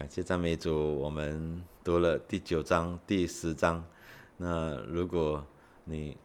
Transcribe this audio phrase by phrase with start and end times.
[0.00, 3.84] 感谢赞美主，我们读了第九章、第十章。
[4.38, 5.44] 那如果
[5.84, 6.16] 你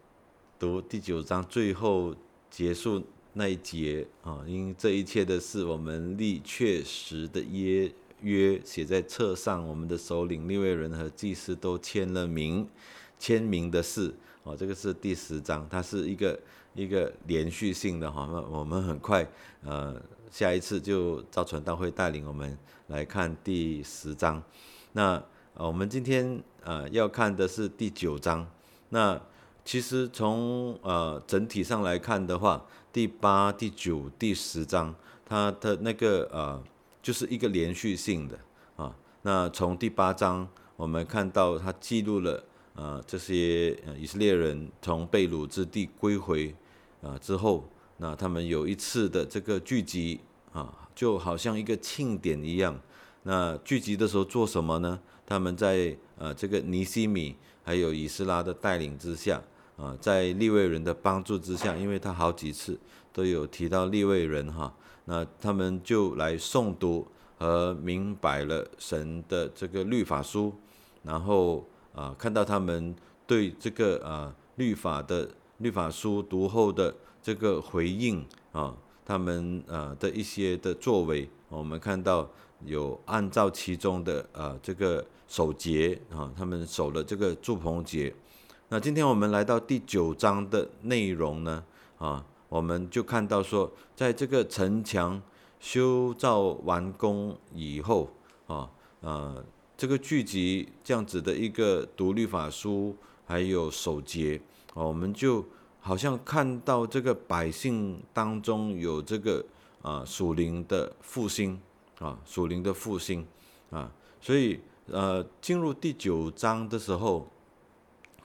[0.58, 2.16] 读第九章最后
[2.50, 3.04] 结束
[3.34, 7.92] 那一节啊，因这一切的事，我们立确实的约
[8.22, 12.66] 约写在册上，我们的首领、立位人和祭司都签了名，
[13.20, 16.40] 签名的事哦，这个是第十章，它是一个
[16.74, 18.26] 一个连续性的哈。
[18.32, 19.28] 那我们很快
[19.66, 20.02] 呃，
[20.36, 22.58] 下一次就赵传道会带领我们。
[22.88, 24.44] 来看第十章，
[24.92, 25.14] 那
[25.54, 28.46] 呃我们今天呃要看的是第九章。
[28.90, 29.18] 那
[29.64, 34.94] 其实从呃整体上来看的话，第八、第九、第十章，
[35.26, 36.62] 它的那个呃
[37.02, 38.38] 就是一个连续性的
[38.76, 38.94] 啊。
[39.22, 40.46] 那从第八章，
[40.76, 42.44] 我们看到它记录了
[42.76, 46.54] 呃这些以色列人从被掳之地归回
[47.02, 47.64] 啊之后，
[47.98, 50.82] 那他们有一次的这个聚集啊。
[50.96, 52.74] 就好像一个庆典一样，
[53.24, 54.98] 那聚集的时候做什么呢？
[55.26, 57.36] 他们在呃这个尼西米
[57.66, 59.44] 还有以斯拉的带领之下，
[59.76, 62.80] 啊，在利未人的帮助之下，因为他好几次
[63.12, 64.74] 都有提到利未人哈，
[65.04, 67.06] 那他们就来诵读
[67.38, 70.54] 和明白了神的这个律法书，
[71.04, 72.96] 然后啊看到他们
[73.28, 78.78] 对这个啊律法的律法书读后的这个回应啊。
[79.04, 82.28] 他们呃的一些的作为，我们看到
[82.66, 88.12] 有按照其中的呃这个守节啊，他们守了这个祝棚节。
[88.70, 91.64] 那今天我们来到第九章的内容呢
[92.00, 95.22] 啊，我们就看到说，在这个城墙
[95.60, 98.10] 修造完工以后
[98.48, 98.68] 啊
[99.02, 99.46] 呃
[99.78, 102.96] 这个聚集这样子的一个读律法书，
[103.28, 104.42] 还有守节
[104.74, 105.46] 啊，我们就。
[105.86, 109.46] 好像看到这个百姓当中有这个
[109.84, 111.62] 啊属灵的复兴
[112.00, 113.24] 啊属灵的复兴
[113.70, 117.28] 啊，所以呃进入第九章的时候，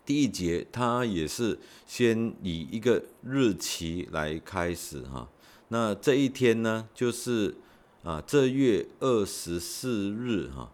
[0.06, 5.28] 第一节它也是先以一个日期来开始哈，
[5.68, 7.54] 那这一天呢就是
[8.02, 10.72] 啊这月二十四日哈，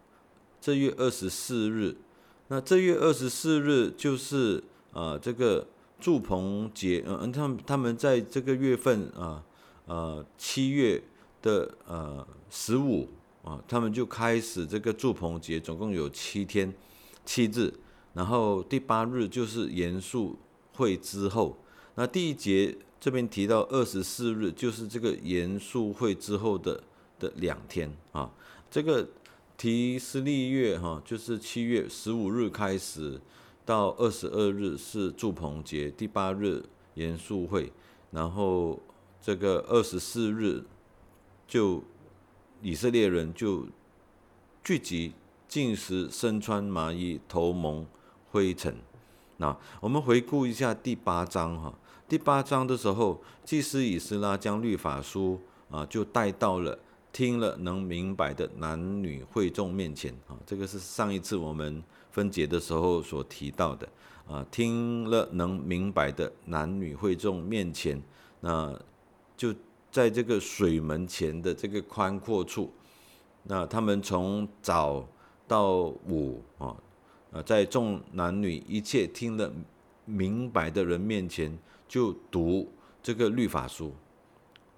[0.61, 1.97] 这月二十四日，
[2.47, 5.67] 那这月二十四日就是啊这个。
[5.99, 9.43] 祝棚节，嗯，他们他们在这个月份啊，
[9.85, 11.01] 呃，七月
[11.41, 13.09] 的呃十五
[13.43, 16.71] 啊，他们就开始这个祝棚节，总共有七天
[17.25, 17.73] 七日，
[18.13, 20.37] 然后第八日就是严肃
[20.75, 21.57] 会之后，
[21.95, 26.83] 那第一节这边提到二十四日，就是这个严肃会之后的
[27.19, 28.31] 的两天啊，
[28.69, 29.07] 这个
[29.57, 33.19] 提斯利月哈，就是七月十五日开始。
[33.67, 36.63] 到二十二日是祝棚节，第八日
[36.93, 37.69] 严肃会，
[38.11, 38.79] 然后
[39.21, 40.63] 这个二十四日
[41.45, 41.83] 就
[42.61, 43.67] 以色列人就
[44.63, 45.11] 聚集
[45.49, 47.85] 进食，身穿麻衣，头蒙
[48.31, 48.73] 灰尘。
[49.35, 56.79] 那我们回顾一下第八章哈，第八章的时候，祭司以斯拉将律法书啊就带到了
[57.11, 61.83] 听了能明白的男女会众面前啊，这个是上一次我们。
[62.17, 63.87] 分解的时候所提到的
[64.25, 68.01] 啊，听了能明白的男女会众面前，
[68.39, 68.75] 那
[69.37, 69.53] 就
[69.91, 72.73] 在这个水门前的这个宽阔处，
[73.43, 75.07] 那他们从早
[75.47, 76.75] 到午啊，
[77.33, 79.53] 啊，在众男女一切听了
[80.05, 81.55] 明白的人面前，
[81.87, 82.67] 就读
[83.03, 83.93] 这个律法书。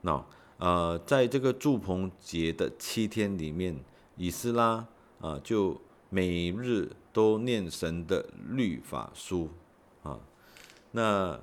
[0.01, 0.25] 那
[0.57, 3.73] 呃，在这个祝棚节的七天里面，
[4.17, 4.85] 以斯拉
[5.21, 5.79] 啊，就
[6.09, 6.91] 每日。
[7.19, 9.50] 都念神的律法书
[10.03, 10.18] 啊，
[10.91, 11.38] 那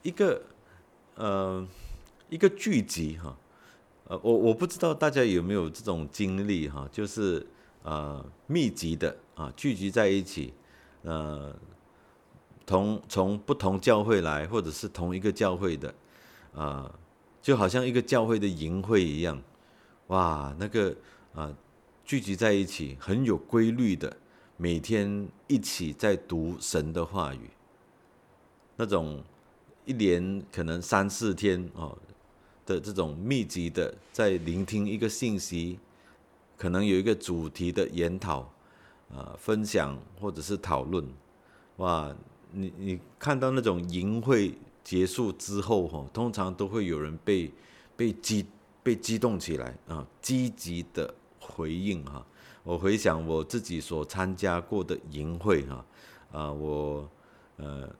[0.00, 0.42] 一个
[1.16, 1.68] 呃
[2.30, 3.36] 一个聚集哈，
[4.04, 7.46] 呃我我不知道大家有没有这种经历哈，就是
[7.82, 10.54] 呃密集的啊聚集在一起，
[11.02, 11.54] 呃
[12.64, 15.94] 同从不同教会来或者是同一个教会的
[16.54, 16.90] 啊，
[17.42, 19.38] 就好像一个教会的营会一样，
[20.06, 20.96] 哇那个
[21.34, 21.54] 啊。
[22.10, 24.16] 聚集在一起，很有规律的，
[24.56, 27.48] 每天一起在读神的话语。
[28.74, 29.22] 那种
[29.84, 31.96] 一连可能三四天哦
[32.66, 35.78] 的这种密集的在聆听一个信息，
[36.58, 38.40] 可能有一个主题的研讨
[39.14, 41.06] 啊、分享或者是讨论。
[41.76, 42.12] 哇，
[42.50, 47.52] 你你看到那种营会结束之后哈，通常都会有人被
[47.96, 48.44] 被激
[48.82, 51.14] 被激动起来啊，积极的。
[51.50, 52.24] 回应哈，
[52.62, 55.84] 我回想我自己所参加过的营会哈，
[56.32, 57.08] 啊，我
[57.56, 57.90] 呃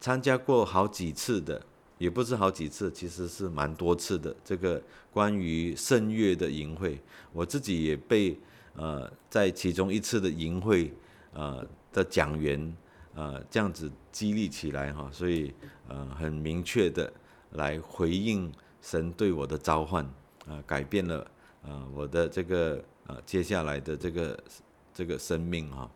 [0.00, 1.60] 参加过好几次的
[1.98, 4.34] 也不是好几次，其实是蛮多次的。
[4.42, 4.82] 这个
[5.12, 6.98] 关于圣乐的营会，
[7.32, 8.38] 我自己也被
[8.74, 10.92] 呃在其中一次的营会
[11.34, 12.74] 呃的讲员
[13.14, 15.52] 呃这样子激励起来哈，所以
[15.88, 17.12] 呃很明确的
[17.52, 18.50] 来回应
[18.80, 20.02] 神对我的召唤
[20.48, 21.30] 啊，改变了
[21.62, 24.44] 啊我的这个呃接下来的这个
[24.92, 25.90] 这个生命哈，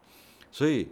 [0.51, 0.89] 所以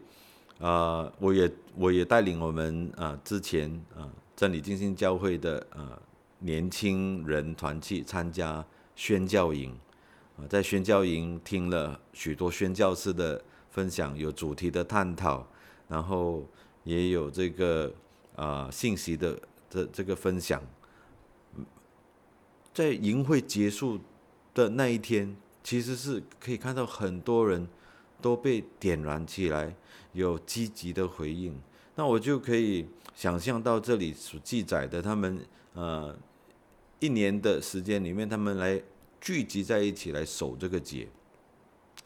[0.59, 4.11] 啊我也我也带领我们啊之前啊。
[4.35, 6.03] 真理进信教会的呃
[6.41, 8.65] 年轻人团去参加
[8.97, 9.79] 宣教营
[10.37, 13.41] 啊，在宣教营听了许多宣教师的
[13.71, 15.47] 分享，有主题的探讨，
[15.87, 16.45] 然后
[16.83, 17.93] 也有这个
[18.35, 19.39] 啊信息的
[19.71, 20.61] 这这个分享。
[22.75, 24.01] 在营会结束
[24.55, 27.67] 的那一天，其实是可以看到很多人
[28.21, 29.75] 都被点燃起来，
[30.13, 31.59] 有积极的回应。
[31.95, 35.41] 那我就可以想象到这里所记载的，他们
[35.75, 36.17] 呃
[37.01, 38.83] 一年的时间里面，他们来
[39.21, 41.09] 聚集在一起来守这个节，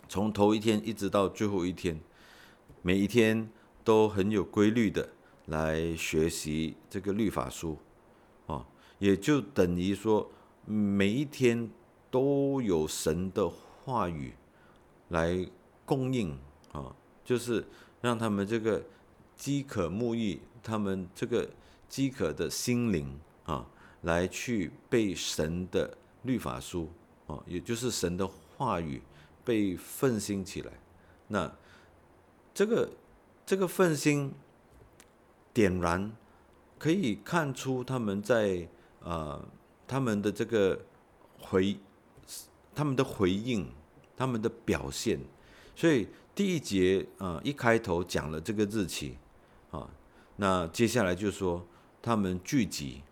[0.08, 2.00] 从头一天一直到最后一天，
[2.82, 3.48] 每一天
[3.84, 5.08] 都很有规律的
[5.46, 7.78] 来学习这个律法书，
[8.46, 8.66] 啊，
[8.98, 10.31] 也就等于说
[10.64, 11.70] 每一天
[12.16, 13.46] 都有神的
[13.84, 14.32] 话语
[15.08, 15.46] 来
[15.84, 16.38] 供应
[16.72, 17.62] 啊，就是
[18.00, 18.82] 让他们这个。
[19.36, 21.46] 饥渴沐浴他们这个
[21.90, 23.66] 饥渴的心灵啊，
[24.00, 26.88] 来去被神的律法书
[27.26, 29.02] 啊，也就是神的话语
[29.44, 30.72] 被奋兴起来。
[31.28, 31.54] 那
[32.54, 32.88] 这个
[33.44, 34.32] 这个奋兴
[35.52, 36.10] 点燃，
[36.78, 38.66] 可以看出他们在
[39.04, 39.46] 啊
[39.86, 40.80] 他们的这个
[41.38, 41.76] 回
[42.76, 43.67] 他们的回应，
[44.14, 45.19] 他们的表现。
[45.75, 49.17] 所以第一节啊一开头讲了这个日期。
[49.70, 49.88] 啊，
[50.37, 51.67] 那接下来就说
[52.00, 53.02] 他们聚集，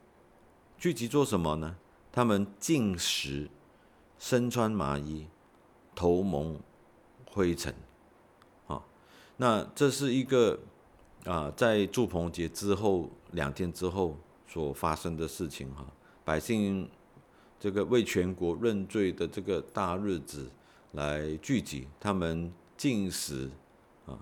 [0.79, 1.77] 聚集做什么呢？
[2.13, 3.49] 他们进食，
[4.19, 5.27] 身穿麻衣，
[5.95, 6.61] 头蒙
[7.27, 7.75] 灰尘。
[8.69, 8.81] 啊，
[9.39, 10.61] 那这是一个
[11.25, 15.85] 啊，在祝棚节之后两天之后所发生的事情哈。
[16.25, 16.89] 百姓
[17.65, 20.51] 这个为全国认罪的这个大日子
[20.93, 23.51] 来聚集，他们进食
[24.05, 24.21] 啊。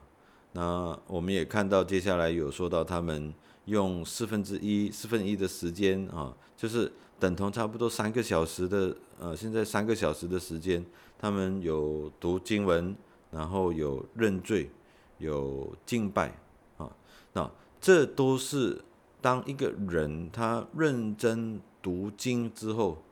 [0.53, 3.35] 那我们也看到，接下来有说到他们
[3.65, 10.87] 用四分之一、四分一的时间啊，就是等同差不多三个小时的呃，现在三个小时的时间，
[11.19, 12.95] 他们有读经文，
[13.33, 14.71] 然后有认罪，
[15.19, 16.33] 有敬拜
[16.79, 16.89] 啊。
[17.33, 17.51] 那
[17.81, 18.81] 这都是
[19.21, 23.03] 当一个人他认真读经之后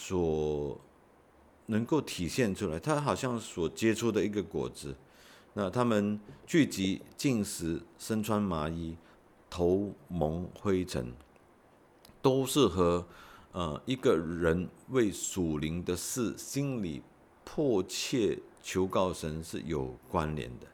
[0.00, 0.80] 所
[1.66, 4.94] 能够体现出来，他好像所结出的一个果子。
[5.54, 8.96] 那他们聚集进食，身穿麻衣，
[9.50, 11.12] 头蒙灰尘，
[12.22, 13.04] 都是和
[13.50, 17.02] 呃一个人为属灵的事心里
[17.44, 20.66] 迫切求告神是有关联的。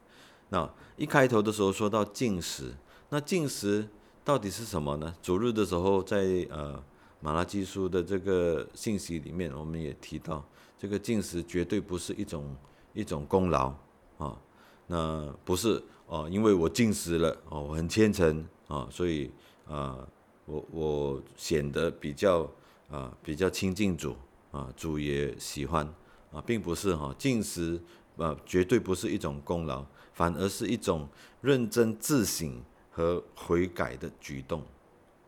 [0.49, 2.75] 那一开头的时候说到进食，
[3.09, 3.89] 那进食
[4.23, 5.15] 到底是什么呢？
[5.19, 6.81] 昨日的时候，在呃
[7.25, 10.45] 马拉基书的这个信息里面，我们也提到，
[10.77, 12.55] 这个进食绝对不是一种
[12.93, 13.73] 一种功劳
[14.19, 14.39] 啊。
[14.85, 19.31] 那不是哦，因为我进食了哦，我很虔诚啊，所以
[19.67, 20.07] 啊，
[20.45, 22.47] 我我显得比较
[22.91, 24.15] 啊比较亲近主
[24.51, 25.83] 啊，主也喜欢
[26.31, 27.81] 啊，并不是哈进食
[28.17, 31.09] 啊，绝对不是一种功劳，反而是一种
[31.41, 34.61] 认真自省和悔改的举动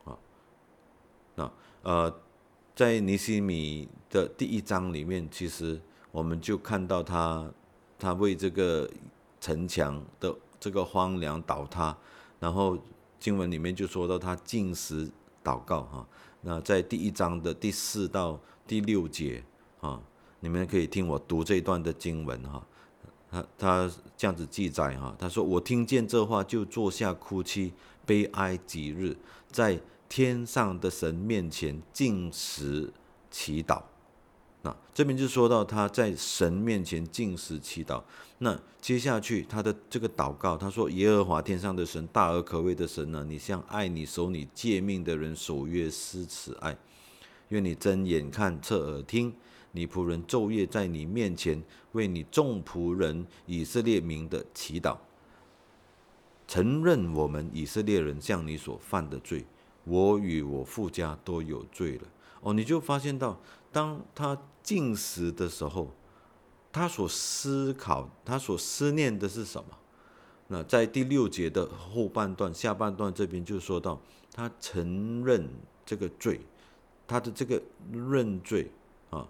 [0.04, 0.16] 啊。
[1.34, 1.52] 那
[1.88, 2.14] 呃，
[2.76, 5.80] 在尼西米的第一章里面，其实
[6.12, 7.50] 我们就看到他
[7.98, 8.90] 他为这个。
[9.40, 11.96] 城墙的这个荒凉倒塌，
[12.40, 12.76] 然后
[13.20, 15.08] 经文里面就说到他进食
[15.44, 16.06] 祷告哈。
[16.42, 19.44] 那在第一章的第四到第六节
[19.80, 20.02] 啊，
[20.40, 22.66] 你们可以听我读这一段的经文哈。
[23.30, 27.72] 他他这样子记载哈，他说我听见这话就坐下哭泣
[28.08, 29.16] 悲哀几日，
[29.52, 29.80] 在
[30.10, 32.94] 天上的神面前进食
[33.30, 33.82] 祈祷。
[34.64, 38.04] 那这边就说到他在神面前进食祈祷。
[38.40, 46.78] 那接下去他的这个祷告，他说：“耶和华天上的神，大而可畏的神呢，你向爱你、守你诫命的人守约施慈爱，
[47.50, 49.34] 愿你睁眼看、侧耳听，
[49.72, 54.98] 你仆人昼夜在你面前为你众仆人以色列民的祈祷，
[56.48, 59.46] 承认我们以色列人向你所犯的罪，
[59.88, 62.08] 我与我父家都有罪了。”
[62.42, 63.40] 哦，你就发现到，
[63.72, 65.92] 当他进食的时候。
[66.70, 69.70] 他所思考、他所思念的是什么？
[70.50, 74.00] 那在第六节的后半段、下半段这边就说到，
[74.32, 75.50] 他承认
[75.84, 76.40] 这个罪，
[77.08, 77.60] 他的这个
[77.92, 78.70] 认罪
[79.10, 79.28] 啊，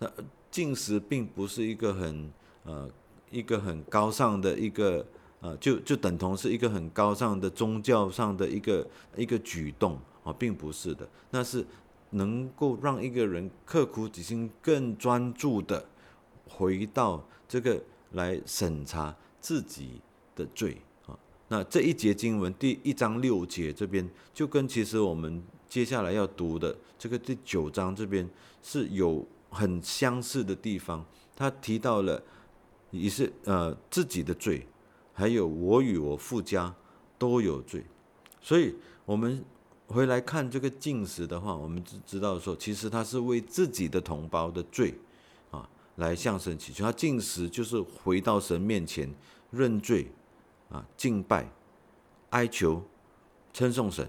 [0.00, 0.10] 那
[0.50, 2.32] 进食并不是一个很
[2.64, 2.90] 呃
[3.30, 5.06] 一个很高尚的一个
[5.40, 11.64] 呃，就就等同是一个很高尚的宗教上的一个一个举动啊，并不是的，那是
[12.10, 15.84] 能够让一个人刻苦己心，更专注的
[16.46, 17.80] 回到这个
[18.12, 20.00] 来审查自己
[20.36, 21.18] 的罪啊。
[21.48, 28.28] 那这一节经文第一章六节这边，就跟其实我们接下来要读的这个第九章这边
[28.62, 31.04] 是有很相似的地方。
[31.34, 32.22] 他提到了
[32.90, 34.66] 也是呃自己的罪，
[35.20, 36.74] 还有我与我父家
[37.18, 37.84] 都有罪。
[38.40, 38.74] 所以
[39.04, 39.44] 我们
[39.86, 44.94] 回来看这个进食的话，我们知知道说，其实他是为自己的同胞的罪
[45.50, 46.82] 啊来向神祈求。
[46.82, 49.14] 他进食就是回到神面前
[49.50, 50.10] 认罪。
[50.72, 51.50] 啊，敬拜、
[52.28, 52.80] 哀求、
[53.52, 54.08] 称颂神。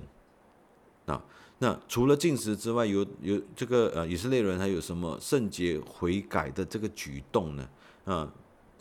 [1.07, 1.19] 啊，
[1.57, 7.69] 那除了进食之外，有有这个呃以色列人还有什么圣洁悔改的这个举动呢？
[8.05, 8.31] 啊，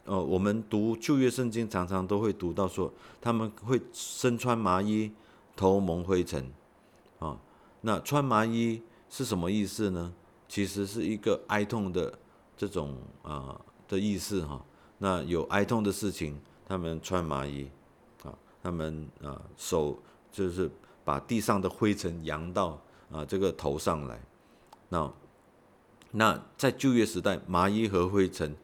[0.05, 5.11] 呃，我们读旧约圣经常常都会读到说，他们会身穿麻衣，
[5.55, 6.51] 头蒙灰尘。
[7.19, 7.39] 啊，
[7.81, 10.13] 那穿麻衣是什么意思呢？
[10.49, 12.19] 其实是一个哀痛的
[12.57, 14.65] 这种啊的意思哈。
[14.99, 16.39] 那有哀痛的事情。
[16.71, 17.69] 他们穿麻衣，
[18.23, 19.99] 啊，他们啊手
[20.31, 20.71] 就是
[21.05, 22.81] 把地上的灰尘扬到
[23.11, 24.21] 啊这个头上来，
[24.89, 25.13] 那
[26.13, 28.55] 那在旧约时代，麻衣和灰尘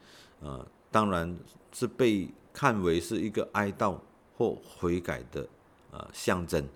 [0.41, 0.65] 啊
[0.97, 1.39] 当然
[1.73, 3.99] 是被看为是一个哀悼
[4.35, 5.47] 或悔改的
[5.91, 6.67] 啊象征。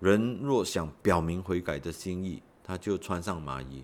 [0.00, 3.82] 人若想表明悔改的心意，他就穿上麻衣。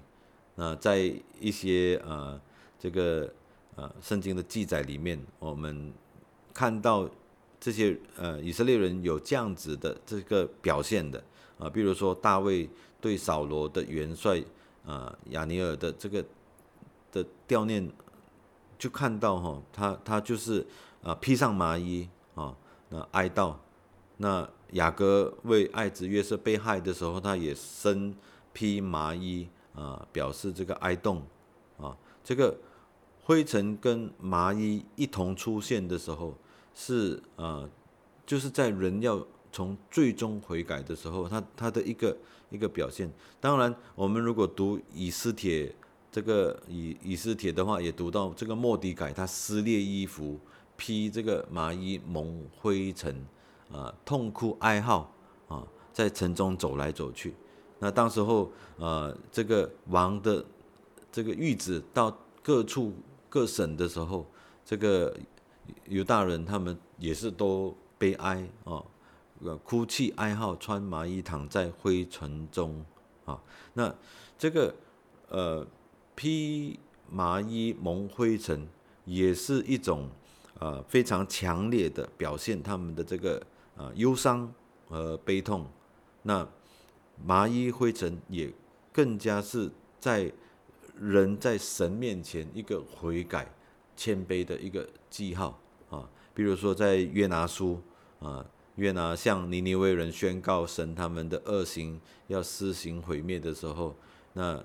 [0.57, 2.39] 那在一些呃
[2.79, 3.33] 这个
[3.77, 5.91] 呃圣经的记载里面，我们。
[6.55, 7.09] 看到
[7.59, 11.19] 这些呃以色列人有这样子的这个表现的
[11.59, 12.69] 啊，比如说大卫
[13.01, 14.39] 对扫罗的元帅
[14.85, 16.23] 啊亚尼尔的这个
[17.11, 17.91] 的悼念，
[18.83, 20.67] 就看到哈，他他就是
[21.05, 22.53] 啊披上麻衣啊，
[22.89, 23.55] 那哀悼。
[24.17, 28.13] 那雅各为爱子约瑟被害的时候，他也身
[28.53, 31.23] 披麻衣啊，表示这个哀动
[31.79, 32.57] 啊，这个。
[33.25, 36.35] 灰尘跟麻衣一同出现的时候，
[36.75, 37.71] 是呃，
[38.27, 42.17] 就是在人要从最终悔改的时候，他他的一个
[42.51, 43.09] 一个表现。
[43.41, 45.73] 当然，我们如果读以斯帖
[46.13, 50.39] 这个以以斯帖的话，也读到这个莫迪改他撕裂衣服，
[50.77, 53.27] 披这个麻衣蒙灰尘，
[53.73, 55.13] 啊，痛哭哀号
[55.49, 57.35] 啊，在城中走来走去。
[57.81, 60.45] 那当时候呃，这个王的
[61.11, 62.93] 这个谕旨到各处。
[63.33, 64.27] 各省的时候，
[64.63, 65.17] 这个
[65.87, 68.85] 犹大人他们也是都悲哀啊，
[69.65, 72.85] 哭泣哀号，穿麻衣躺在灰尘中
[73.25, 73.43] 啊。
[73.73, 73.91] 那
[74.37, 74.75] 这个
[75.31, 75.67] 呃
[76.15, 76.79] 披
[77.11, 78.69] 麻衣蒙灰尘，
[79.05, 80.09] 也是一种
[80.59, 83.43] 呃非常强烈的表现他们的这个
[83.77, 84.53] 啊忧伤
[84.89, 85.67] 和悲痛。
[86.23, 86.49] 那
[87.25, 88.53] 麻衣灰尘也
[88.93, 90.33] 更加是在。
[91.01, 93.51] 人在神面前一个悔改、
[93.97, 95.59] 谦卑的一个记号
[95.91, 97.81] 啊，比如说在约拿书
[98.21, 98.45] 啊，
[98.77, 103.97] 约拿向尼尼微人宣告神他们的恶行要施行毁灭的时候，
[104.35, 104.63] 那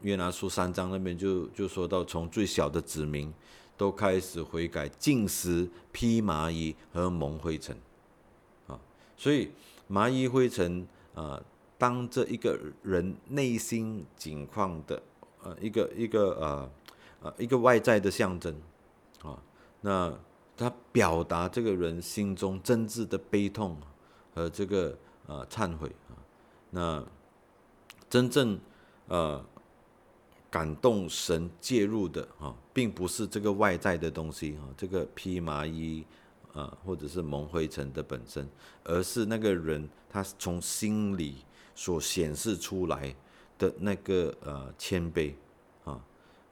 [0.00, 3.32] 约拿书三章那边就就说到，从最小的子民
[3.76, 7.76] 都开始悔改，进食、披麻衣和蒙灰尘
[8.66, 8.78] 啊，
[9.16, 9.50] 所以
[9.86, 11.42] 麻衣灰尘啊，
[11.78, 15.02] 当这一个人内心境况的。
[15.42, 16.70] 呃，一个一个呃
[17.22, 18.52] 呃一个外在的象征
[19.22, 19.40] 啊，
[19.80, 20.12] 那
[20.56, 23.80] 他表达这个人心中真挚的悲痛
[24.34, 24.98] 和这个
[25.28, 26.18] 呃忏悔啊，
[26.70, 27.06] 那
[28.10, 28.58] 真正
[29.06, 29.44] 呃
[30.56, 36.02] 感动神介入的啊，并不是这个外在的东西啊，这个披麻衣
[36.54, 38.48] 啊，或者是蒙灰尘的本身，
[38.84, 41.44] 而是那个人他从心里
[41.74, 43.14] 所显示出来。
[43.58, 45.32] 的那个呃谦卑
[45.82, 45.98] 啊，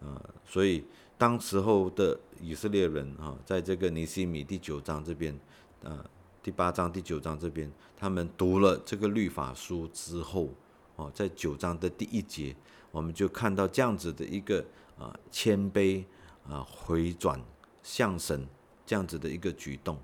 [0.00, 0.82] 呃，所以
[1.18, 5.38] 当时候的以色列人啊，在这个尼西米第九章这边，
[5.82, 6.02] 呃，
[6.42, 10.48] 第八章第九章这边，他们读了这个律法书之后，
[10.96, 12.56] 哦，在九章的第一节，
[12.94, 14.64] 我们就看到这样子的一个
[14.96, 16.04] 啊谦卑
[16.48, 17.42] 啊回转
[17.82, 18.46] 向神
[18.86, 19.98] 这样子的一个举动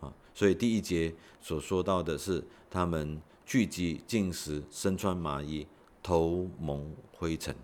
[0.00, 5.66] 啊，所以第一节所说到的是他们聚集进食，身穿麻衣。
[6.06, 7.56] 头蒙灰尘，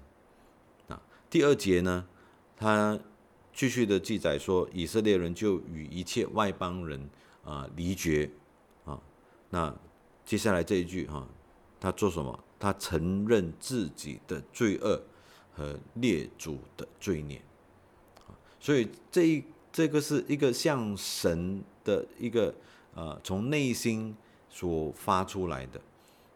[0.89, 0.99] 啊，
[1.29, 2.07] 第二节呢，
[2.57, 2.99] 他
[3.53, 7.11] 继续的记载说，以色列人就与一切外邦人
[7.45, 8.31] 啊离绝，
[8.87, 8.99] 啊，
[9.51, 9.77] 那
[10.25, 11.29] 接下来这一句哈，
[11.79, 12.43] 他做什么？
[12.61, 15.03] 他承认自己的罪恶
[15.53, 17.43] 和列祖的罪孽。
[18.61, 22.55] 所以这一这个是一个向神的一个
[22.95, 24.15] 呃从内心
[24.51, 25.81] 所发出来的。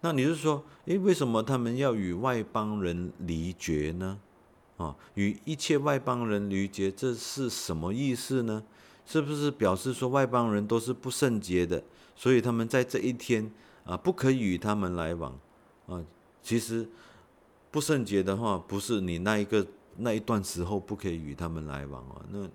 [0.00, 4.18] 那你是说，诶，为什么他们要与外邦人离绝呢？
[4.76, 8.64] 啊，与一切外邦人离绝，这是什么意思呢？
[9.06, 11.82] 是不是表示说外邦人都是不圣洁的，
[12.16, 13.50] 所以他们在这一天
[13.84, 15.38] 啊不可以与他们来往
[15.86, 16.02] 啊？
[16.44, 16.88] 其实
[17.72, 22.24] 不圣洁的话，不是你那一个那一段时候不可以与他们来往啊。
[22.30, 22.48] 那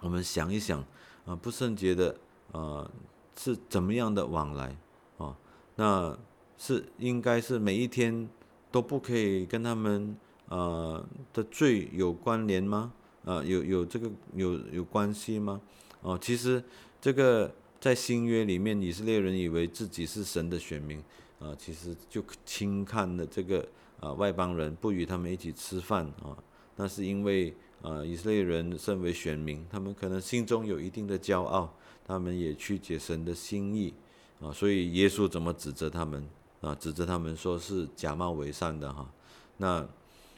[0.00, 0.82] 我们想一想
[1.26, 2.16] 啊，不圣洁的
[2.52, 2.90] 啊
[3.38, 4.74] 是怎么样的往来
[5.18, 5.36] 啊？
[5.74, 6.18] 那
[6.56, 8.26] 是应该是每一天
[8.70, 10.16] 都不可以跟他们。
[10.48, 11.04] 啊
[11.34, 12.92] 的罪有关联吗？
[13.24, 15.60] 啊，有有这个有有关系吗？
[16.02, 16.62] 哦，其实
[17.00, 21.02] 这个在新约里面，以色列人以为自己是神的选民，
[21.38, 23.66] 啊，其实就轻看了这个
[24.00, 26.36] 啊外邦人，不与他们一起吃饭啊。
[26.76, 31.72] 那是因为啊以色列人身为选民，他们可能心中有一定的骄傲，
[32.06, 33.92] 他们也曲解神的心意
[34.40, 34.52] 啊。
[34.52, 36.26] 所以耶稣怎么指责他们
[36.60, 36.74] 啊？
[36.74, 39.10] 指责他们说是假冒伪善的哈。
[39.58, 39.86] 那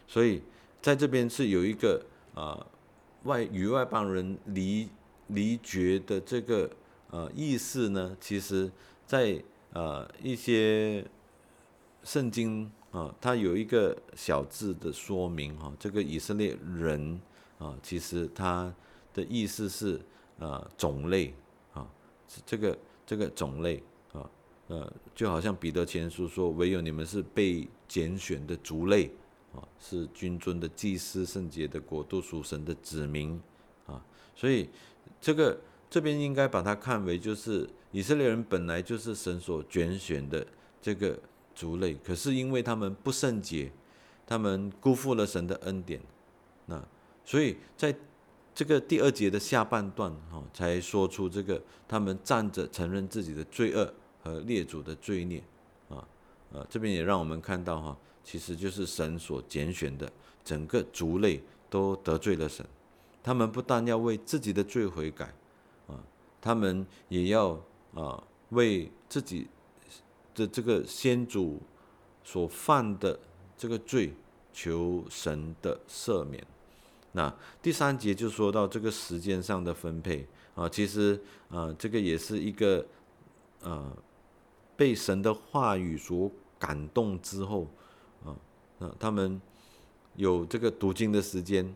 [0.06, 0.40] 所以，
[0.80, 2.00] 在这边是有一个
[2.34, 2.66] 啊
[3.24, 4.88] 外与外邦人离
[5.26, 6.70] 离绝的这个
[7.10, 8.16] 呃意思呢。
[8.20, 8.70] 其实，
[9.06, 11.04] 在呃一些
[12.02, 15.72] 圣经啊，它有一个小字的说明哈。
[15.78, 17.20] 这个以色列人
[17.58, 18.74] 啊，其实它
[19.12, 20.00] 的意思是
[20.38, 21.34] 呃种类
[21.74, 21.86] 啊，
[22.46, 23.82] 这个这个种类
[24.12, 24.30] 啊，
[24.68, 29.10] 呃就好像彼得前书说，唯有你们是被拣选的族类。
[29.50, 33.40] 啊，是君尊的祭司，圣洁的国度，属神的子民
[33.86, 33.98] 啊，
[34.36, 34.68] 所以
[35.22, 35.58] 这个
[35.90, 40.46] 这边应该把它看为就是以色列人本来就是神所拣选的
[40.80, 41.18] 这个
[41.54, 43.70] 族类，可是因为他们不圣洁，
[44.26, 46.00] 他们辜负了神的恩典，
[46.66, 46.82] 那
[47.24, 47.94] 所以在
[48.54, 55.42] 这个第二节的下半段哈，才说出这个他们站着承认自己的罪恶和列祖的罪孽
[55.88, 56.06] 啊，
[56.52, 57.96] 呃，这边也让我们看到哈。
[58.24, 60.12] 其实就是神所拣选的
[60.44, 62.66] 整个族类都得罪了神，
[63.22, 65.32] 他们不但要为自己的罪悔改，
[66.40, 67.60] 他们也要
[67.94, 69.46] 啊为自己
[70.34, 71.60] 的这个先祖
[72.22, 73.18] 所犯的
[73.56, 74.14] 这个罪
[74.52, 76.44] 求神的赦免。
[77.12, 81.20] 那第三节就说到这个时间上的分配啊，其实
[81.50, 82.86] 啊这个也是一个
[83.62, 83.96] 呃
[84.76, 87.66] 被神的话语所感动之后。
[88.24, 88.34] 啊，
[88.78, 89.40] 那他们
[90.16, 91.72] 有这个读经的时间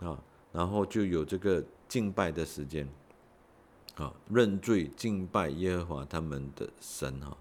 [0.00, 0.20] 啊，
[0.52, 2.88] 然后就有这个敬拜的时间
[3.96, 7.36] 啊，认罪敬拜耶和华他们的神哈。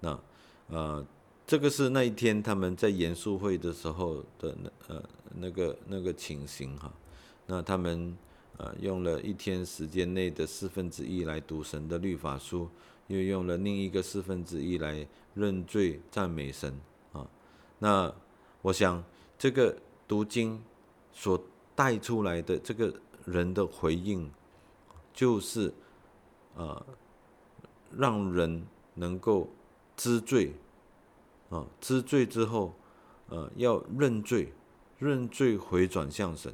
[0.00, 0.20] 那
[0.68, 1.06] 呃，
[1.46, 5.02] 这个是那一天他们在严肃会的时候的那呃
[5.36, 6.92] 那个那个情形哈。
[7.46, 8.16] 那他们
[8.56, 12.68] 呃用了一天时间内的四分之一来读神的律法书，
[13.08, 16.72] 又用了另一个四分之一来认罪赞美神
[17.12, 17.26] 啊。
[17.78, 18.12] 那
[18.62, 19.02] 我想，
[19.38, 20.62] 这个读经
[21.12, 21.42] 所
[21.74, 22.94] 带出来的这个
[23.24, 24.30] 人的回应，
[25.12, 25.72] 就是
[26.62, 26.84] 啊，
[27.96, 29.48] 让人能够
[29.96, 30.52] 知罪
[31.48, 32.74] 啊，知罪之后，
[33.28, 34.52] 呃，要认罪，
[34.98, 36.52] 认罪回转向神，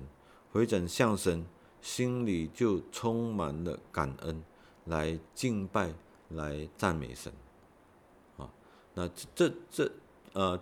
[0.52, 1.44] 回转向神，
[1.80, 4.42] 心里就充满了感恩，
[4.84, 5.92] 来敬拜，
[6.28, 7.32] 来赞美神
[8.36, 8.48] 啊。
[8.94, 9.90] 那这这
[10.32, 10.60] 呃。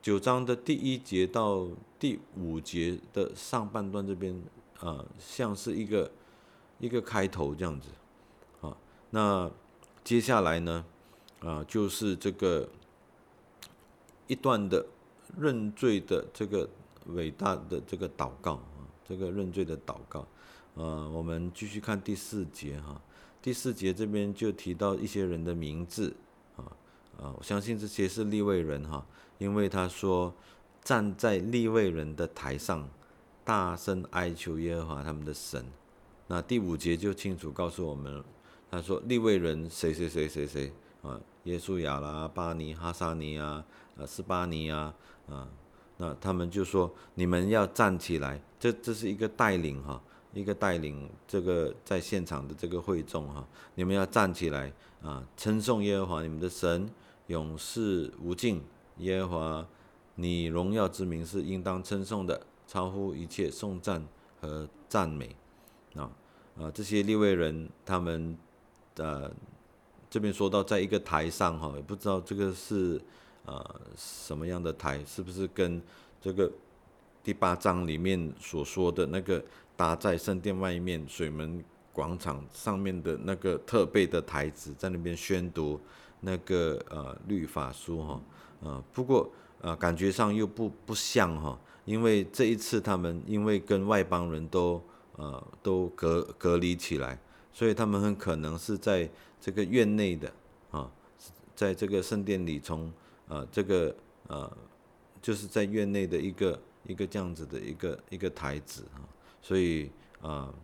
[0.00, 1.66] 九章的第一节到
[1.98, 4.40] 第五节的上半段这边，
[4.78, 6.10] 啊，像是一个
[6.78, 7.88] 一个开头这样子，
[9.10, 9.50] 那
[10.04, 10.84] 接下来呢，
[11.40, 12.68] 啊，就是这个
[14.26, 14.84] 一段的
[15.38, 16.68] 认罪的这个
[17.06, 20.26] 伟大的这个祷告啊，这个认罪的祷告，
[20.74, 23.00] 呃，我们继续看第四节哈，
[23.40, 26.14] 第四节这边就提到一些人的名字，
[26.56, 26.64] 啊
[27.20, 29.06] 啊，我相信这些是立位人哈。
[29.38, 30.34] 因为他说，
[30.82, 32.88] 站在立位人的台上，
[33.44, 35.64] 大声哀求耶和华他们的神。
[36.26, 38.24] 那第五节就清楚告诉我们，
[38.70, 43.64] 他说立位人谁谁谁谁谁啊，耶稣亚啦、巴尼、哈萨尼啊、
[43.96, 44.94] 呃斯巴尼啊
[45.28, 45.48] 啊，
[45.96, 50.00] 那他们就说你们要站起来，这这是一个带领哈，
[50.34, 56.88] 一个带领这个在现场的这个会众哈，你们要站起来啊，称颂耶和华你们的神，
[57.28, 58.62] 永世无尽。
[58.98, 59.66] 耶和华，
[60.16, 64.04] 你荣耀之名是应当称颂的，超乎一切颂赞
[64.40, 65.36] 和赞美。
[65.94, 66.10] 啊
[66.58, 68.36] 啊，这些立位人，他们
[68.98, 69.30] 呃
[70.10, 72.98] 这边说到，在一个台上哈，也不知道这个是
[73.44, 75.04] 呃什么样的台？
[75.04, 75.80] 是不是跟
[76.20, 76.50] 这个
[77.22, 79.44] 第八章里面所说的那个
[79.76, 85.78] 搭在圣殿外面水门广场上面的那个特备的台子，在那边宣读
[86.20, 88.20] 那个呃律法书哈？
[88.62, 89.30] 呃，不过
[89.60, 94.82] 呃感觉上又不不像哈，因为这一次他们因为跟外邦人都
[95.16, 97.18] 呃都隔隔离起来。
[97.58, 100.32] 所以他们很可能是在这个院内的
[100.70, 100.88] 啊，
[101.56, 102.92] 在这个圣殿里，从
[103.26, 103.92] 呃这个
[104.28, 104.56] 呃，
[105.20, 109.02] 就是在院内的一个一个这样子的一个一个台子啊，
[109.42, 109.90] 所以
[110.22, 110.54] 啊，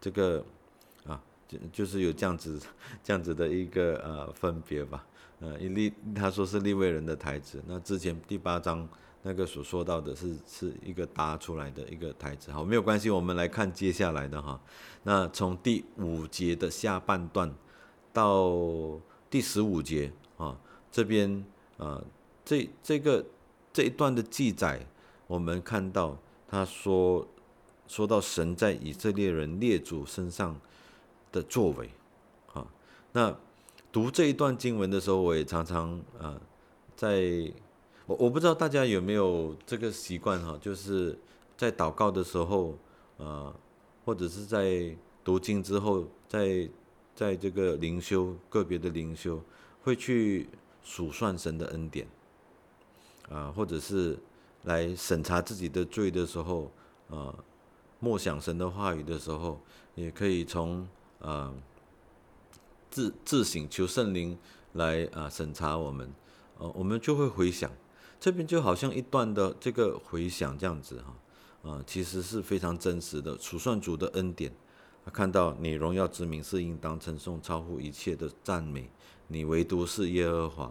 [0.00, 0.44] 这个
[1.04, 2.56] 啊就就是有这样子
[3.02, 5.04] 这样子的一个呃分别吧，
[5.40, 8.88] 呃，立他说是立位人的台子，那之前第八章。
[9.22, 14.58] 那个所说到的是是一个搭出来的一个台词，好，没有关系，我们来看接下来的哈。
[15.02, 17.52] 那从第五节的下半段
[18.12, 18.54] 到
[19.28, 20.56] 第十五节啊，
[20.92, 21.44] 这边
[21.78, 22.00] 啊，
[22.44, 23.24] 这这个
[23.72, 24.86] 这一段的记载，
[25.26, 26.16] 我们看到
[26.48, 27.26] 他说
[27.88, 30.58] 说到神在以色列人列祖身上
[31.32, 31.90] 的作为，
[32.54, 32.64] 啊，
[33.12, 33.36] 那
[33.90, 36.40] 读这一段经文的时候，我也常常啊
[36.94, 37.52] 在。
[38.08, 41.16] 我我不知道大家有没有这个习惯哈，就是
[41.58, 42.74] 在祷告的时候，
[43.18, 43.54] 呃，
[44.02, 46.66] 或者是在读经之后，在
[47.14, 49.42] 在这个灵修个别的灵修，
[49.82, 50.48] 会去
[50.82, 52.08] 数算神的恩典，
[53.28, 54.18] 啊，或者是
[54.62, 56.72] 来审查自己的罪的时候，
[57.10, 57.34] 啊，
[58.00, 59.60] 默想神的话语的时候，
[59.94, 60.88] 也可以从
[61.20, 61.52] 啊
[62.88, 64.38] 自自省求圣灵
[64.72, 66.10] 来啊审查我们，
[66.56, 67.70] 呃，我们就会回想。
[68.20, 73.36] 这边就好像一段的这个回响这样子哈，啊，其实是非常真实的。
[73.38, 74.52] 楚算主的恩典，
[75.12, 78.90] 看到你荣耀之名是应当称颂，超乎一切的赞美，
[79.28, 80.64] 你唯独是耶和华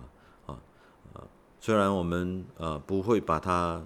[0.46, 0.60] 啊
[1.14, 1.24] 啊！
[1.62, 3.86] 虽然我们呃不会把它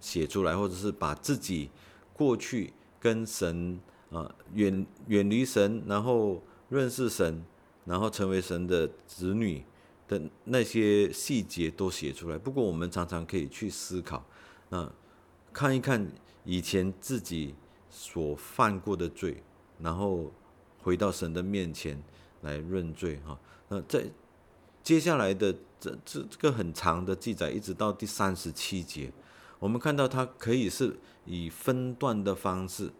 [0.00, 1.70] 写出来，或者是把自己
[2.12, 3.78] 过去跟神
[4.10, 7.44] 啊远远离神，然后认识神，
[7.84, 9.64] 然后成为神的子女。
[10.08, 12.38] 的那些细节都写出来。
[12.38, 14.24] 不过我们常常可以去思考，
[14.70, 14.90] 那
[15.52, 16.10] 看一看
[16.44, 17.54] 以前自己
[17.90, 19.42] 所犯过的罪，
[19.78, 20.32] 然后
[20.82, 22.02] 回到神的面前
[22.40, 23.38] 来认罪哈。
[23.68, 24.06] 那在
[24.82, 29.12] 接下来的这这这个很长的记载，一直到第三十七节，
[29.58, 32.90] 我们看到它可以是以分段的方式，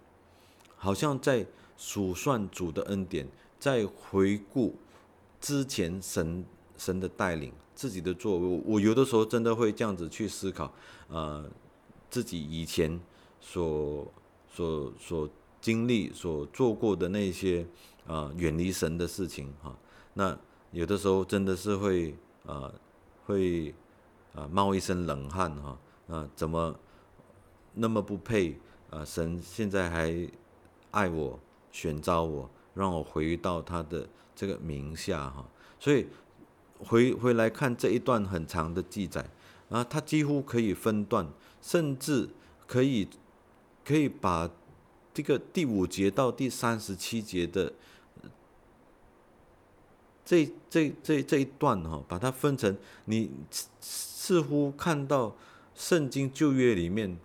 [0.76, 1.46] 好像在
[1.78, 3.26] 数算主的恩典，
[3.58, 4.76] 在回顾
[5.40, 6.44] 之前神。
[6.78, 10.72] 神的带领，自己的作为，我有的时候真的会这样子去思考，
[11.08, 11.44] 呃，
[12.08, 12.98] 自己以前
[13.40, 14.06] 所
[14.48, 15.28] 所所
[15.60, 17.66] 经历、所做过的那些
[18.06, 19.76] 啊远离神的事情哈，
[20.14, 20.38] 那
[20.70, 22.14] 有的时候真的是会
[22.46, 22.72] 啊
[23.26, 23.74] 会
[24.32, 26.74] 啊冒一身冷汗哈，啊怎么
[27.74, 28.56] 那么不配
[28.90, 29.04] 啊？
[29.04, 30.30] 神现在还
[30.92, 31.38] 爱我、
[31.72, 35.44] 选召我，让我回到他的这个名下哈，
[35.80, 36.06] 所以。
[36.78, 39.24] 回回来看这一段很长的记载，
[39.68, 41.28] 啊，它几乎可以分段，
[41.60, 42.28] 甚至
[42.66, 43.08] 可以
[43.84, 44.50] 可以把
[45.12, 47.72] 这个第五节到第三十七节的
[50.24, 53.30] 这这这这一段哈，把它分成你
[53.80, 55.34] 似乎看到
[55.74, 57.18] 圣经旧约里面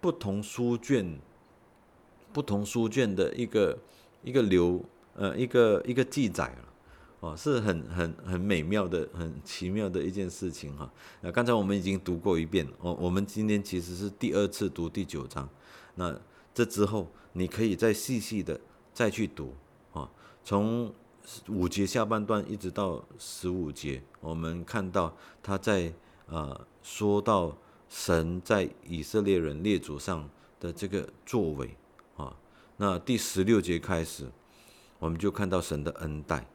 [0.00, 1.18] 不同书卷
[2.32, 3.78] 不同书卷的一个
[4.22, 6.69] 一个流呃一个一个记载了。
[7.20, 10.90] 哦，是很很很美妙的、很奇妙的一件事情哈。
[11.20, 15.46] 那刚才我们已经读过一遍，我我们今天其实是第二次读第九章。
[15.96, 16.18] 那
[16.54, 18.58] 这之后，你可以再细细的
[18.94, 19.54] 再去读
[19.92, 20.10] 啊，
[20.42, 20.90] 从
[21.48, 25.92] 五节下半段一直到十五节，我们看到他在
[26.26, 27.54] 呃说到
[27.90, 30.26] 神在以色列人列祖上
[30.58, 31.76] 的这个作为
[32.16, 32.34] 啊。
[32.78, 34.26] 那第十六节开始，
[34.98, 36.46] 我们就看到神的恩待。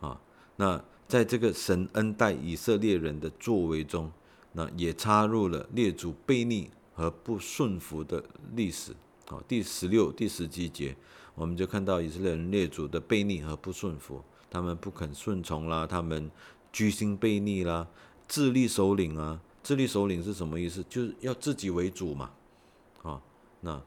[0.00, 0.20] 啊，
[0.56, 4.10] 那在这个神恩待以色列人的作为中，
[4.52, 8.94] 那也插入了列祖悖逆和不顺服的历史。
[9.26, 10.96] 好，第十六、第十七节，
[11.34, 16.30] 我们就看到以色列人列祖的悖逆和不顺服，他们不肯顺从啦，他们
[16.72, 17.86] 居心悖逆啦，
[18.26, 20.84] 自立首领啊，自立首领是什么意思？
[20.88, 22.30] 就是要自己为主嘛。
[23.02, 23.20] 啊，
[23.60, 23.82] 那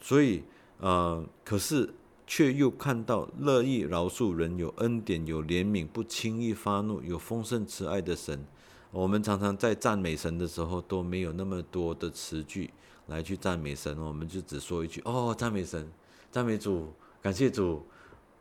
[0.00, 0.42] 所以
[0.78, 1.92] 呃，可是。
[2.26, 8.46] 却又看到乐意饶恕人，有恩典，有怜悯，不轻易发怒，有丰盛慈爱的神。
[8.90, 12.70] 我们常常在赞美神的时候，都没有那么多的词句
[13.08, 15.90] 来去赞美神，我们就只说一句：“哦，赞美神，
[16.30, 17.84] 赞美主，感谢主。”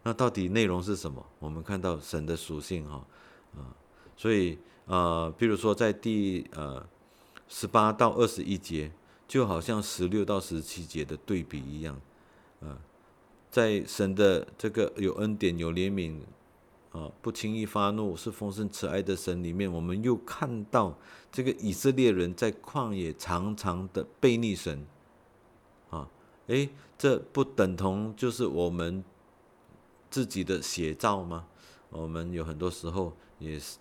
[0.05, 1.25] 那到底内容是什么？
[1.39, 3.05] 我们看到神的属性哈
[3.57, 3.71] 啊，
[4.17, 6.85] 所以呃，比如说在第呃
[7.47, 8.91] 十八到二十一节，
[9.27, 11.99] 就好像十六到十七节的对比一样，
[13.53, 16.19] 在神的这个有恩典、有怜悯，
[16.91, 20.97] 啊，不轻易发怒，是丰盛慈爱的神里面，我们又看到
[21.31, 24.83] 这个以色列人在旷野常常的背逆神，
[25.91, 26.09] 啊，
[26.47, 29.03] 诶，这不等同就是我们
[30.09, 31.45] 自己的写照吗？
[31.91, 33.77] 我们有很多时候也是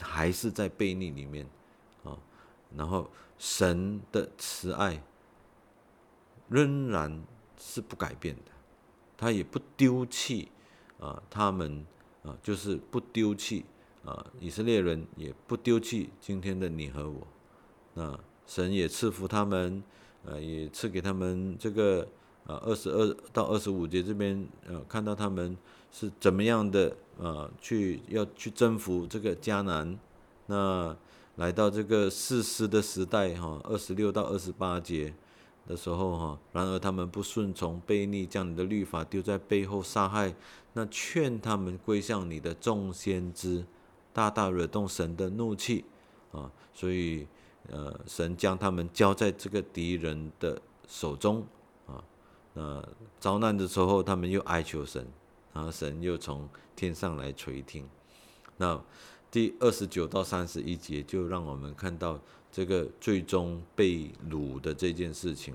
[0.00, 1.44] 还是在背逆里面，
[2.04, 2.16] 啊，
[2.76, 5.02] 然后神的慈爱
[6.48, 7.24] 仍然
[7.58, 8.52] 是不改变的，
[9.16, 10.48] 他也不丢弃
[10.98, 11.84] 啊，他们
[12.22, 13.64] 啊就是不丢弃
[14.04, 17.26] 啊，以色列人也不丢弃今天的你和我，
[17.94, 19.82] 那神也赐福他们，
[20.24, 22.06] 呃，也赐给他们这个
[22.46, 25.56] 啊二十二到二十五节这边呃看到他们
[25.90, 26.96] 是怎么样的。
[27.18, 29.98] 呃，去要去征服这个迦南，
[30.48, 30.94] 那
[31.36, 35.14] 来到这个四师的时代哈，二十六到二十八节
[35.66, 40.34] 的时候哈，然而他们不顺从，悖逆，将你的律法丢在背后杀害，
[40.74, 43.64] 那劝他们归向你的众先知，
[44.12, 45.84] 大大惹动神的怒气
[46.32, 47.26] 啊，所以
[47.70, 51.44] 呃，神将他们交在这个敌人的手中
[51.86, 52.02] 啊，
[52.54, 55.06] 那遭难的时候，他们又哀求神。
[55.52, 57.88] 然后神又从天上来垂听，
[58.58, 58.78] 那
[59.30, 62.20] 第二十九到三十一节就让我们看到
[62.56, 65.52] 这个最终被掳的这件事情。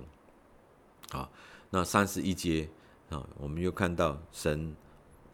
[1.10, 1.28] 好，
[1.72, 2.70] 那三十一节
[3.10, 4.76] 啊，我们又看到神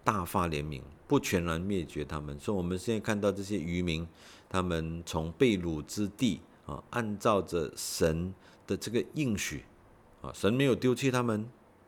[0.01, 2.39] 大发怜悯，不全然灭绝他们。
[2.39, 4.07] 所以我们现在看到这些渔民，
[4.47, 8.33] 他们从被掳之地啊，按照着神
[8.65, 9.65] 的这个应许
[10.21, 11.45] 啊，神没有丢弃他们。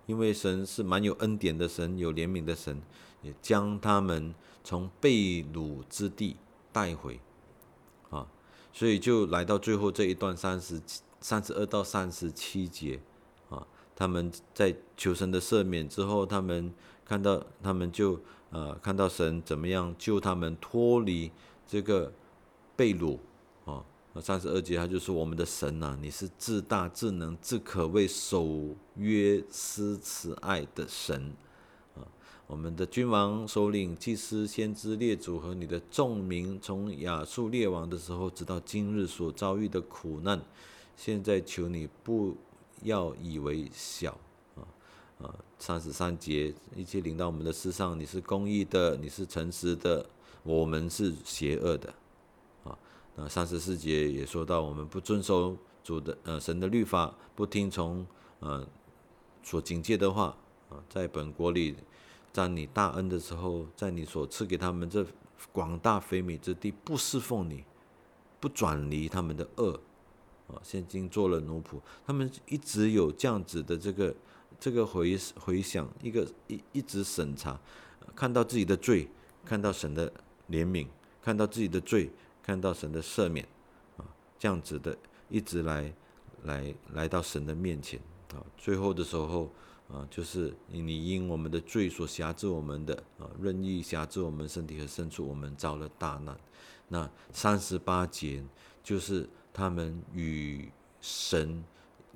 [0.08, 2.82] 因为神是蛮有恩典的神，有怜悯的神，
[3.22, 6.36] 也将他们从被掳之地
[6.74, 7.18] 带回，
[8.72, 10.82] 所以就来到最后这一段三十
[11.20, 13.00] 三十二到三十七节，
[13.50, 16.74] 啊，他们在求神的赦免之后，他们
[17.06, 18.20] 看到他们就
[18.52, 21.32] 呃看到神怎么样救他们脱离
[21.68, 22.12] 这个
[22.76, 23.18] 被掳。
[24.22, 31.32] 三十二节，他就说：“我们的神呐，你是自大、自能、自可畏、守约、施慈爱的神！
[32.50, 40.42] 我们的君王、首领、祭司、先知、列祖和你的众民，从亚述列王的时候，直到今日所遭遇的苦难，
[40.98, 42.36] 现在求你不
[42.82, 44.18] 要以为小
[44.56, 44.66] 啊
[45.22, 45.36] 啊！
[45.60, 50.04] 三十三节，一切领到我们的世上，你是公义的，你是诚实的，
[50.42, 51.94] 我们是邪恶的。”
[52.66, 52.76] 啊，
[53.16, 58.04] 那三十四节也说到，我们不遵守主的呃神的律法，不听从
[58.40, 58.68] 呃
[59.44, 60.36] 所警戒的话
[60.70, 61.76] 啊，在本国里
[62.32, 65.06] 在你大恩的时候，在你所赐给他们这
[65.52, 67.64] 广大肥美之地，不侍奉你，
[68.40, 69.80] 不转离他们的恶
[70.48, 74.16] 啊，现今做了奴仆，他们一直有这样子的这个
[74.60, 77.60] 这个回回想，一个一一直审查，
[78.16, 79.08] 看到自己的罪，
[79.46, 80.12] 看到神的
[80.50, 80.88] 怜悯，
[81.22, 82.12] 看到自己的罪。
[82.42, 83.48] 看到神的赦免，
[83.98, 84.02] 啊，
[84.40, 85.94] 这样子的，一直来，
[86.46, 88.00] 来来到神的面前，
[88.34, 89.52] 啊，最后的时候，
[89.92, 96.40] 啊，就是你因我们的罪所辖制我们的，啊，任意辖制我们身体和牲畜，我们遭了大难。
[96.88, 98.44] 那三十八节
[98.84, 100.70] 就是他们与
[101.02, 101.64] 神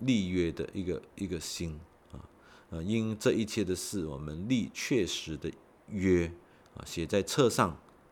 [0.01, 1.79] 立约的一个一个心，
[2.11, 2.21] 啊，
[2.69, 5.51] 啊，因这一切的事，我们立确实的
[5.89, 6.31] 约，
[6.75, 7.69] 啊，写在册上，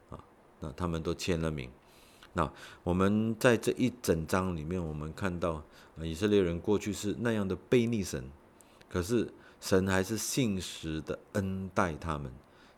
[0.10, 0.24] 啊，
[0.60, 1.70] 那他们都签了名。
[2.34, 2.52] 那
[2.84, 5.64] 我们在这一整章里面，我们看到
[5.98, 8.24] 啊以色列人过去是那样的背逆神，
[8.88, 12.30] 可是神还是信实的恩待他们。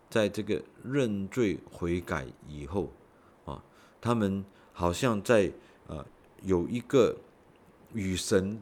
[0.07, 2.91] 在这个认罪悔改以后，
[3.45, 3.63] 啊，
[3.99, 5.51] 他们好像在
[5.87, 6.05] 呃
[6.43, 7.17] 有一个
[7.93, 8.61] 与神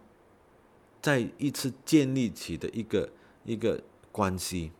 [1.01, 3.09] 再一次建立起的一个
[3.43, 4.71] 一个关系，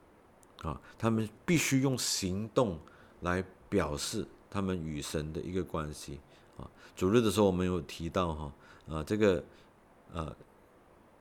[0.62, 2.80] 啊，他们必须用行动
[3.20, 4.26] 来表示。
[4.54, 6.20] 他们与神的一个关系
[6.58, 8.54] 啊，主日的时候我们有提到哈
[8.90, 9.42] 啊这个
[10.12, 10.36] 呃，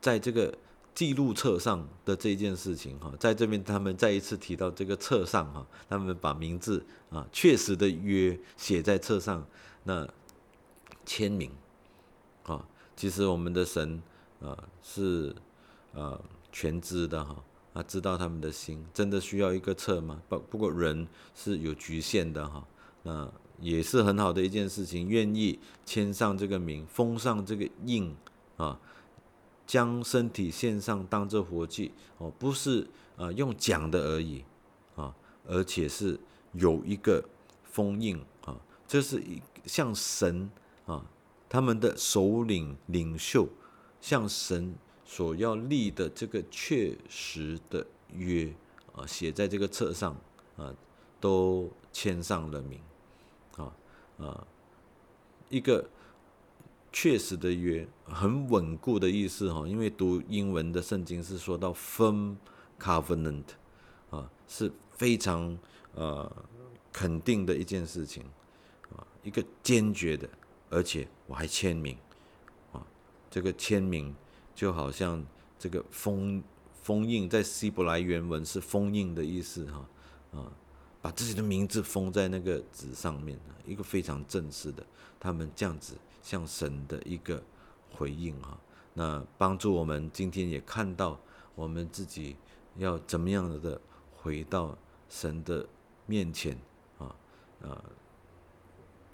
[0.01, 0.53] 在这个
[0.93, 9.45] 记录册上的这件事情哈，在这边他们再一次提到这个册上哈，他们把名字啊确实的约写在册上，
[9.83, 10.07] 那
[11.05, 11.51] 签名
[12.43, 14.01] 啊，其实我们的神
[14.41, 15.35] 啊是
[15.93, 16.19] 啊
[16.51, 20.21] 全知的哈，啊知道他们的心，真的需要一个册吗？
[20.27, 22.67] 不不过人是有局限的哈。
[23.03, 23.27] 那
[23.59, 28.15] 也是很好的一件事情，愿意签上这个名，封上这个印
[28.57, 28.79] 啊，
[29.71, 34.43] 将身体献上当这活祭哦，不是啊用讲的而已
[34.97, 35.15] 啊，
[35.47, 36.19] 而且是
[36.51, 37.23] 有一个
[37.63, 40.51] 封印啊，这是一向神
[40.85, 41.05] 啊，
[41.47, 43.47] 他们的首领领袖
[44.01, 48.53] 向神所要立的这个确实的约
[48.93, 50.13] 啊，写在这个册上
[50.57, 50.75] 啊，
[51.21, 52.77] 都签上了名
[53.55, 53.71] 啊
[54.19, 54.45] 啊，
[55.47, 55.89] 一个
[56.91, 59.67] 确实的约，很稳固的意思哈。
[59.67, 62.35] 因为读英文的圣经是说到 firm
[62.79, 63.45] covenant
[64.09, 65.57] 啊，是非常
[65.95, 66.29] 呃
[66.91, 68.23] 肯定的一件事情
[68.93, 69.07] 啊。
[69.23, 70.29] 一个坚决的，
[70.69, 71.97] 而且我还签名，
[72.73, 72.85] 啊，
[73.29, 74.13] 这个签名
[74.53, 75.25] 就好像
[75.57, 76.43] 这个封
[76.81, 80.51] 封印，在希伯来原文是封印的意思，哈，啊，
[81.01, 84.85] 把自己的名字封在那个纸上面，一个非常正式的，
[85.19, 87.43] 他们这样子向神的一个
[87.91, 88.57] 回应，哈，
[88.93, 91.19] 那帮助我们今天也看到
[91.55, 92.35] 我们自己
[92.77, 93.79] 要怎么样的
[94.17, 94.77] 回到
[95.09, 95.67] 神的
[96.05, 96.57] 面前，
[96.97, 97.15] 啊，
[97.61, 97.83] 啊。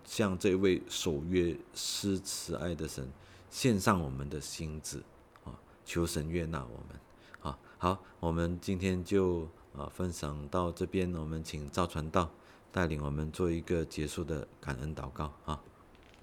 [0.04, 3.12] 向这位守约施慈爱的神
[3.50, 5.04] 献上我们的心子
[5.44, 5.52] 啊，
[5.84, 6.98] 求神悦纳我们
[7.42, 7.60] 啊。
[7.78, 12.32] 好，我们今天就啊分享到这边，我们请赵传道
[12.72, 15.62] 带领我们做一个结束的感恩祷告啊。